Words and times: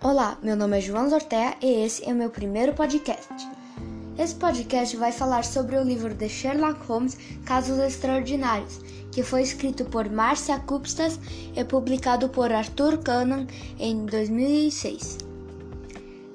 Olá, 0.00 0.38
meu 0.40 0.54
nome 0.54 0.78
é 0.78 0.80
João 0.80 1.10
Zortea 1.10 1.56
e 1.60 1.84
esse 1.84 2.08
é 2.08 2.12
o 2.12 2.16
meu 2.16 2.30
primeiro 2.30 2.72
podcast. 2.72 3.34
Esse 4.16 4.32
podcast 4.36 4.96
vai 4.96 5.10
falar 5.10 5.44
sobre 5.44 5.76
o 5.76 5.82
livro 5.82 6.14
de 6.14 6.28
Sherlock 6.28 6.86
Holmes 6.86 7.18
Casos 7.44 7.80
Extraordinários, 7.80 8.78
que 9.10 9.24
foi 9.24 9.42
escrito 9.42 9.84
por 9.86 10.08
Marcia 10.08 10.56
Kupstas 10.60 11.18
e 11.56 11.64
publicado 11.64 12.28
por 12.28 12.52
Arthur 12.52 12.98
Conan 12.98 13.48
em 13.76 14.06
2006. 14.06 15.18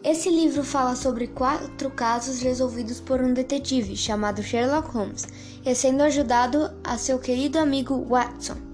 Esse 0.04 0.30
livro 0.30 0.62
fala 0.66 0.98
sobre 0.98 1.28
quatro 1.28 1.90
casos 1.90 2.42
resolvidos 2.42 3.00
por 3.00 3.22
um 3.22 3.34
detetive 3.34 3.96
chamado 3.96 4.44
Sherlock 4.44 4.90
Holmes 4.90 5.26
e 5.66 5.74
sendo 5.74 6.04
ajudado 6.04 6.70
a 6.84 6.98
seu 6.98 7.18
querido 7.18 7.58
amigo 7.60 8.06
Watson. 8.10 8.73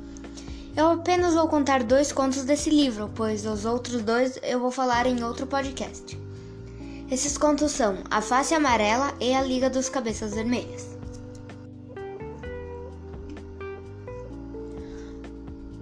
Eu 0.80 0.92
apenas 0.92 1.34
vou 1.34 1.46
contar 1.50 1.84
dois 1.84 2.10
contos 2.14 2.46
desse 2.46 2.70
livro, 2.70 3.12
pois 3.14 3.46
os 3.46 3.66
outros 3.66 4.02
dois 4.02 4.40
eu 4.42 4.62
vou 4.62 4.72
falar 4.72 5.06
em 5.08 5.22
outro 5.26 5.46
podcast. 5.46 6.18
Esses 7.12 7.38
contos 7.38 7.74
são 7.74 7.98
A 8.10 8.22
Face 8.22 8.56
Amarela 8.56 9.14
e 9.20 9.36
A 9.36 9.42
Liga 9.42 9.70
dos 9.70 9.90
Cabeças 9.90 10.34
Vermelhas. 10.34 10.88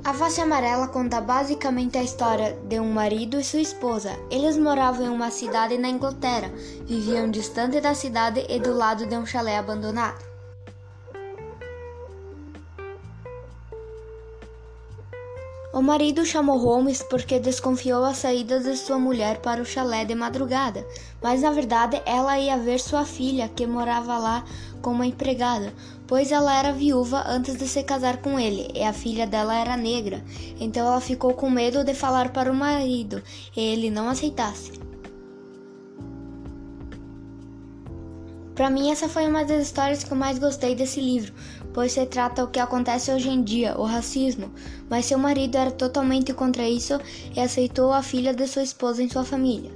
A 0.03 0.15
Face 0.15 0.41
Amarela 0.41 0.87
conta 0.87 1.21
basicamente 1.21 1.95
a 1.99 2.03
história 2.03 2.57
de 2.67 2.79
um 2.79 2.91
marido 2.91 3.39
e 3.39 3.43
sua 3.43 3.61
esposa. 3.61 4.17
Eles 4.31 4.57
moravam 4.57 5.05
em 5.05 5.09
uma 5.09 5.29
cidade 5.29 5.77
na 5.77 5.89
Inglaterra, 5.89 6.51
viviam 6.87 7.29
distante 7.29 7.79
da 7.79 7.93
cidade 7.93 8.47
e 8.49 8.59
do 8.59 8.73
lado 8.73 9.05
de 9.05 9.15
um 9.15 9.27
chalé 9.27 9.59
abandonado. 9.59 10.36
O 15.73 15.81
marido 15.81 16.25
chamou 16.25 16.57
Holmes 16.57 17.03
porque 17.03 17.39
desconfiou 17.39 18.05
a 18.05 18.13
saída 18.13 18.59
de 18.59 18.75
sua 18.77 18.97
mulher 18.97 19.39
para 19.39 19.61
o 19.61 19.65
chalé 19.65 20.05
de 20.05 20.15
madrugada, 20.15 20.87
mas 21.21 21.41
na 21.41 21.51
verdade 21.51 22.01
ela 22.05 22.39
ia 22.39 22.57
ver 22.57 22.79
sua 22.79 23.05
filha, 23.05 23.49
que 23.49 23.67
morava 23.67 24.17
lá 24.17 24.45
com 24.81 24.91
uma 24.91 25.05
empregada, 25.05 25.73
pois 26.07 26.31
ela 26.31 26.57
era 26.57 26.71
viúva 26.71 27.21
antes 27.27 27.57
de 27.57 27.67
se 27.67 27.83
casar 27.83 28.17
com 28.21 28.39
ele 28.39 28.71
e 28.73 28.81
a 28.81 28.93
filha 28.93 29.27
dela 29.27 29.55
era 29.55 29.75
negra, 29.75 30.23
então 30.57 30.87
ela 30.87 31.01
ficou 31.01 31.33
com 31.33 31.49
medo 31.49 31.83
de 31.83 31.93
falar 31.93 32.29
para 32.29 32.51
o 32.51 32.55
marido 32.55 33.21
e 33.55 33.59
ele 33.59 33.91
não 33.91 34.07
aceitasse. 34.07 34.86
Para 38.57 38.71
mim, 38.71 38.89
essa 38.89 39.07
foi 39.07 39.27
uma 39.27 39.45
das 39.45 39.67
histórias 39.67 40.03
que 40.03 40.11
eu 40.11 40.17
mais 40.17 40.39
gostei 40.39 40.73
desse 40.73 40.99
livro, 40.99 41.31
pois 41.75 41.91
se 41.91 42.03
trata 42.07 42.43
o 42.43 42.47
que 42.47 42.59
acontece 42.59 43.11
hoje 43.11 43.29
em 43.29 43.43
dia, 43.43 43.77
o 43.77 43.83
racismo. 43.83 44.51
Mas 44.89 45.05
seu 45.05 45.19
marido 45.19 45.55
era 45.59 45.69
totalmente 45.69 46.33
contra 46.33 46.67
isso 46.67 46.99
e 47.35 47.39
aceitou 47.39 47.93
a 47.93 48.01
filha 48.01 48.33
de 48.33 48.47
sua 48.47 48.63
esposa 48.63 49.03
em 49.03 49.09
sua 49.09 49.23
família. 49.23 49.69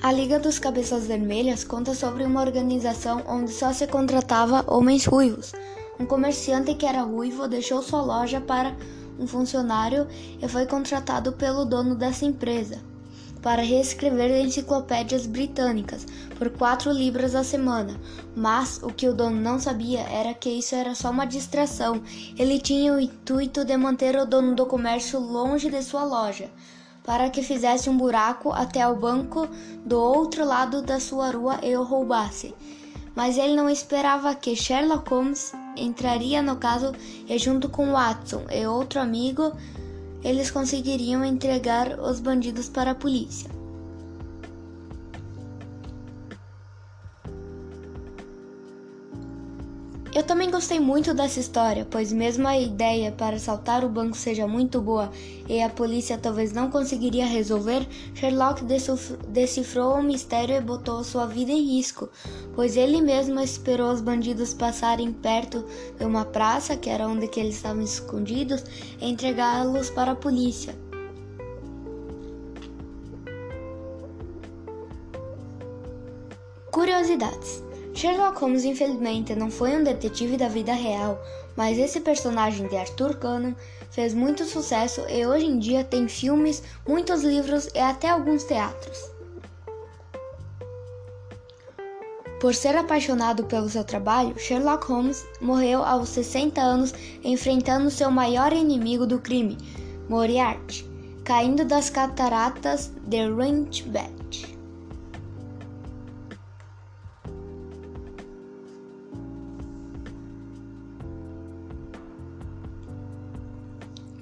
A 0.00 0.12
Liga 0.12 0.38
dos 0.38 0.60
Cabeças 0.60 1.08
Vermelhas 1.08 1.64
conta 1.64 1.92
sobre 1.92 2.22
uma 2.22 2.40
organização 2.40 3.20
onde 3.26 3.50
só 3.50 3.72
se 3.72 3.88
contratava 3.88 4.64
homens 4.68 5.06
ruivos. 5.06 5.52
Um 5.98 6.06
comerciante 6.06 6.72
que 6.76 6.86
era 6.86 7.02
ruivo 7.02 7.48
deixou 7.48 7.82
sua 7.82 8.02
loja 8.02 8.40
para 8.40 8.76
um 9.18 9.26
funcionário 9.26 10.06
e 10.40 10.48
foi 10.48 10.66
contratado 10.66 11.32
pelo 11.32 11.64
dono 11.64 11.94
dessa 11.94 12.24
empresa 12.24 12.80
para 13.46 13.62
reescrever 13.62 14.44
enciclopédias 14.44 15.24
britânicas 15.24 16.04
por 16.36 16.50
4 16.50 16.90
libras 16.90 17.32
a 17.32 17.44
semana. 17.44 17.96
Mas 18.34 18.80
o 18.82 18.88
que 18.88 19.08
o 19.08 19.14
dono 19.14 19.40
não 19.40 19.60
sabia 19.60 20.00
era 20.00 20.34
que 20.34 20.48
isso 20.48 20.74
era 20.74 20.96
só 20.96 21.10
uma 21.10 21.24
distração. 21.24 22.02
Ele 22.36 22.58
tinha 22.58 22.92
o 22.92 22.98
intuito 22.98 23.64
de 23.64 23.76
manter 23.76 24.16
o 24.16 24.26
dono 24.26 24.56
do 24.56 24.66
comércio 24.66 25.20
longe 25.20 25.70
de 25.70 25.80
sua 25.80 26.02
loja, 26.02 26.50
para 27.04 27.30
que 27.30 27.40
fizesse 27.40 27.88
um 27.88 27.96
buraco 27.96 28.50
até 28.50 28.84
o 28.88 28.96
banco 28.96 29.46
do 29.84 29.96
outro 29.96 30.44
lado 30.44 30.82
da 30.82 30.98
sua 30.98 31.30
rua 31.30 31.60
e 31.62 31.76
o 31.76 31.84
roubasse. 31.84 32.52
Mas 33.14 33.38
ele 33.38 33.54
não 33.54 33.70
esperava 33.70 34.34
que 34.34 34.56
Sherlock 34.56 35.08
Holmes 35.08 35.52
entraria 35.76 36.42
no 36.42 36.56
caso 36.56 36.92
e 37.28 37.38
junto 37.38 37.68
com 37.68 37.92
Watson 37.92 38.44
e 38.50 38.66
outro 38.66 39.00
amigo, 39.00 39.52
eles 40.22 40.50
conseguiriam 40.50 41.24
entregar 41.24 41.98
os 42.00 42.20
bandidos 42.20 42.68
para 42.68 42.92
a 42.92 42.94
polícia. 42.94 43.55
Eu 50.16 50.22
também 50.22 50.50
gostei 50.50 50.80
muito 50.80 51.12
dessa 51.12 51.38
história, 51.38 51.86
pois 51.90 52.10
mesmo 52.10 52.48
a 52.48 52.58
ideia 52.58 53.12
para 53.12 53.36
assaltar 53.36 53.84
o 53.84 53.88
banco 53.90 54.16
seja 54.16 54.48
muito 54.48 54.80
boa 54.80 55.12
e 55.46 55.60
a 55.60 55.68
polícia 55.68 56.16
talvez 56.16 56.54
não 56.54 56.70
conseguiria 56.70 57.26
resolver, 57.26 57.86
Sherlock 58.14 58.64
decifrou 59.28 59.96
o 59.96 60.02
mistério 60.02 60.56
e 60.56 60.60
botou 60.62 61.04
sua 61.04 61.26
vida 61.26 61.52
em 61.52 61.60
risco, 61.76 62.08
pois 62.54 62.78
ele 62.78 63.02
mesmo 63.02 63.38
esperou 63.40 63.92
os 63.92 64.00
bandidos 64.00 64.54
passarem 64.54 65.12
perto 65.12 65.62
de 65.98 66.06
uma 66.06 66.24
praça, 66.24 66.78
que 66.78 66.88
era 66.88 67.06
onde 67.06 67.28
eles 67.36 67.56
estavam 67.56 67.82
escondidos, 67.82 68.64
e 68.98 69.10
entregá-los 69.10 69.90
para 69.90 70.12
a 70.12 70.16
polícia. 70.16 70.74
Curiosidades 76.70 77.65
Sherlock 77.96 78.38
Holmes, 78.38 78.64
infelizmente, 78.64 79.34
não 79.34 79.50
foi 79.50 79.74
um 79.74 79.82
detetive 79.82 80.36
da 80.36 80.48
vida 80.48 80.74
real, 80.74 81.18
mas 81.56 81.78
esse 81.78 81.98
personagem 81.98 82.68
de 82.68 82.76
Arthur 82.76 83.16
Conan 83.16 83.56
fez 83.90 84.12
muito 84.12 84.44
sucesso 84.44 85.00
e 85.08 85.26
hoje 85.26 85.46
em 85.46 85.58
dia 85.58 85.82
tem 85.82 86.06
filmes, 86.06 86.62
muitos 86.86 87.22
livros 87.22 87.70
e 87.74 87.78
até 87.78 88.10
alguns 88.10 88.44
teatros. 88.44 89.10
Por 92.38 92.54
ser 92.54 92.76
apaixonado 92.76 93.44
pelo 93.44 93.70
seu 93.70 93.82
trabalho, 93.82 94.38
Sherlock 94.38 94.86
Holmes 94.88 95.24
morreu 95.40 95.82
aos 95.82 96.10
60 96.10 96.60
anos 96.60 96.92
enfrentando 97.24 97.90
seu 97.90 98.10
maior 98.10 98.52
inimigo 98.52 99.06
do 99.06 99.18
crime, 99.18 99.56
Moriarty, 100.06 100.86
caindo 101.24 101.64
das 101.64 101.88
cataratas 101.88 102.92
de 103.06 103.26
Ranchback. 103.26 104.55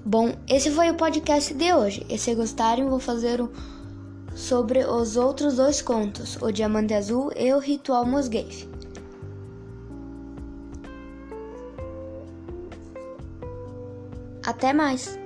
Bom, 0.07 0.35
esse 0.47 0.71
foi 0.71 0.91
o 0.91 0.97
podcast 0.97 1.55
de 1.55 1.73
hoje. 1.73 2.05
E 2.11 2.19
se 2.19 2.35
gostarem, 2.35 2.87
vou 2.87 3.01
fazer 3.01 3.41
um 3.41 3.49
sobre 4.35 4.85
os 4.85 5.17
outros 5.17 5.57
dois 5.57 5.81
contos, 5.81 6.37
o 6.43 6.51
Diamante 6.51 6.93
Azul 6.93 7.33
e 7.35 7.53
o 7.55 7.59
Ritual 7.59 8.05
Mosgave. 8.05 8.69
Até 14.45 14.75
mais! 14.75 15.24